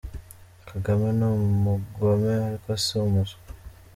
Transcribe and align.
Kagame 0.69 1.07
ni 1.17 1.25
umugome 1.35 2.31
ariko 2.47 2.69
si 2.83 2.91
umuswa! 3.07 3.39